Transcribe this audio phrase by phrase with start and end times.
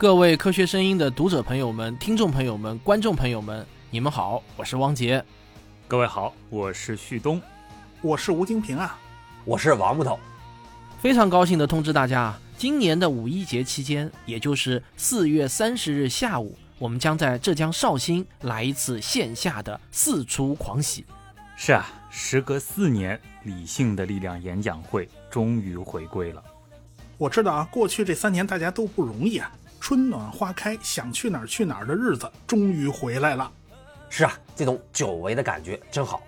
[0.00, 5.22] 各位科学声音的读者朋友们、听众朋友们、观众朋友们，你们好，我是汪杰。
[5.86, 7.38] 各位好，我是旭东，
[8.00, 8.98] 我是吴金平啊，
[9.44, 10.18] 我是王木头。
[11.02, 21.04] 非常高兴的通知大家，今年的五一节期间，也就是四月三十日下午，我们将在浙江绍兴来一次线下的四出狂喜。
[21.56, 26.42] 是啊，时隔四年，理性的力量演讲会终于回归了。
[27.18, 33.50] 我知道啊，过去这三年大家都不容易啊，春暖花开，想去哪儿去哪儿的日子终于回来了。
[34.10, 36.22] 是啊，这种久违的感觉真好。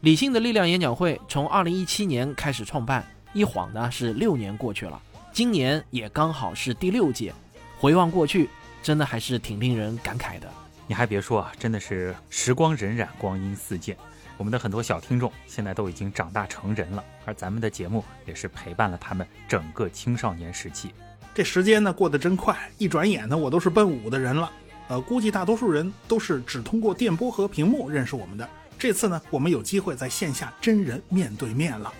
[0.00, 5.00] 理性的力量演讲会从二零一七年开始创办，一晃呢是六年过去了，
[5.32, 7.32] 今年也刚好是第六届。
[7.78, 8.48] 回望过去，
[8.82, 10.48] 真的还是挺令人感慨的。
[10.86, 13.96] 你还别说啊，真的是时光荏苒，光阴似箭。
[14.38, 20.92] 我们的很多小听众现在都已经长大成人了，而咱们的节目也是陪伴了他们整个青少年时期。
[21.36, 24.50] 这时间呢过得真快，一转眼呢我都是奔五的人了。
[24.88, 28.48] 呃，估计大多数人都是只通过电波和屏幕认识我们的。
[28.78, 31.92] 这次呢，我们有机会在线下真人面对面了。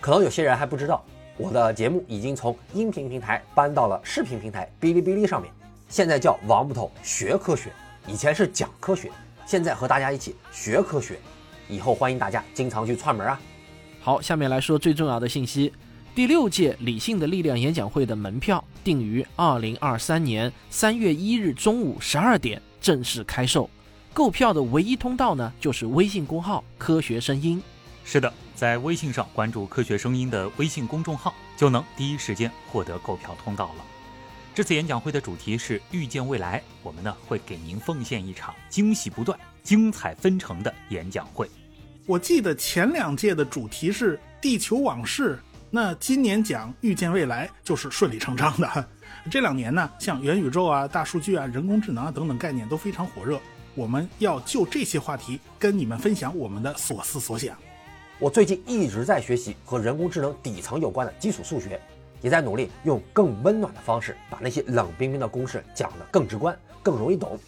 [0.00, 1.04] 可能有些人还不知道，
[1.36, 5.52] 我的节目已经从音频平台搬到了视频平台哔哩哔哩上面，
[5.88, 7.70] 现在叫王木头学科学，
[8.08, 9.08] 以前是讲科学，
[9.46, 11.16] 现在和大家一起学科学。
[11.68, 13.40] 以后欢迎大家经常去串门啊！
[14.00, 15.72] 好，下面来说最重要的信息：
[16.12, 23.70] 第六届理性的力量演讲会的门票定于二零二三年三月一日中午十二点正式开售。
[24.12, 27.62] 购票的唯一通道呢，就是微信公号“科学声音”。
[28.04, 33.84] 是的，在微信上关注“科学声音”的微信公众号，就能第一时间获得购票通道了。
[34.52, 41.48] 这次演讲会的主题是“遇见未来”，我们呢会给您奉献一场惊喜不断、精彩纷呈的演讲会。
[42.04, 45.38] 我记得前两届的主题是地球往事，
[45.72, 48.86] 那今年讲预见未来就是顺理成章的。
[49.30, 53.38] 这两年呢，像元宇宙啊、大数据啊、人工智能啊等等概念都非常火热。
[53.76, 57.56] 我们要就这些话题跟你们分享我们的所思所想。
[58.18, 61.80] 我最近一直在学习和人工智能底层有关的基础数学，
[62.20, 67.38] 也在努力用更温暖的方式把那些冷冰冰的公式讲得更直观、更容易懂。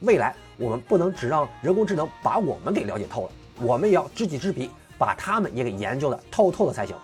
[0.00, 3.32] 未来我们不能只让人工智能把我们给了解透了。
[3.58, 6.96] 我们也要知己知彼，把他们也给研究的透透的才行。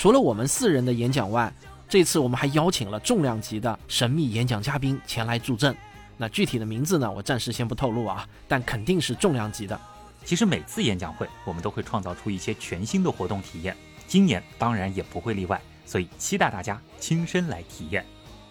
[0.00, 1.52] 除了我们四人的演讲外，
[1.86, 5.76] 这次我们还邀请了重量级的神秘演讲嘉宾前来助阵。
[6.16, 9.78] 那具体的名字呢，我暂时先不透露啊，但肯定是重量级的。
[10.24, 15.60] 其实每次演讲会，我们都会创造出一些全新的活动体验，今年当然也不会例外。
[15.84, 18.02] 所以期待大家亲身来体验。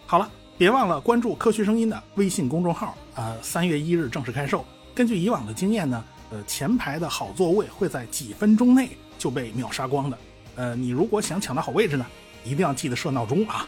[0.05, 4.63] 好了，别忘了关注科学声音的微信公众号啊，三月一日正式开售。
[4.93, 6.05] 根据以往的经验呢。
[6.31, 10.17] 呃，前排的好座位会在几分钟内就被秒杀光的。
[10.55, 12.05] 呃，你如果想抢到好位置呢，
[12.43, 13.67] 一定要记得设闹钟啊。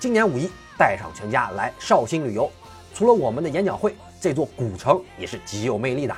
[0.00, 0.48] 今年五一
[0.78, 2.50] 带上全家来绍兴旅游，
[2.94, 6.16] 除了我们的演讲会，这座古城也是极有魅力的。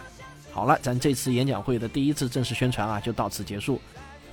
[0.50, 3.80] 好了，咱这次演讲会的第一次正式宣传啊，就到此结束。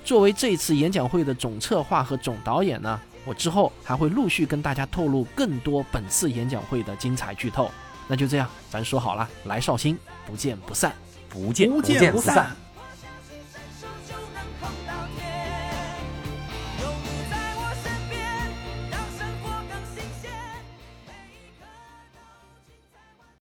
[0.04, 7.70] 作为这次演讲会的总策划和总导演呢，我之后还会陆续跟大家透露更多本次演讲会的精彩剧透。
[8.08, 10.92] 那就这样，咱说好了，来绍兴不见不散。
[11.28, 12.54] 不见不见不散。